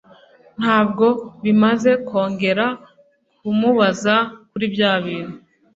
[0.61, 1.07] Ntabwo
[1.43, 2.65] bimaze kongera
[3.39, 4.15] kumubaza
[4.49, 5.35] kuri by'abintu.